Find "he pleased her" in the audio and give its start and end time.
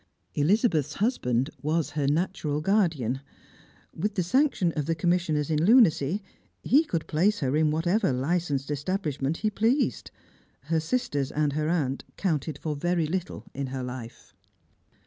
9.37-10.79